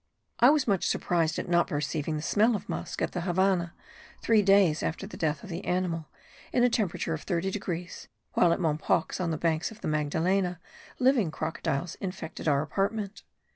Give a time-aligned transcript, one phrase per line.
[0.39, 3.75] I was much surprised at not perceiving the smell of musk at the Havannah,
[4.19, 6.07] three days after the death of the animal,
[6.51, 10.59] in a temperature of 30 degrees, while at Mompox, on the banks of the Magdalena,
[10.97, 13.21] living crocodiles infected our apartment.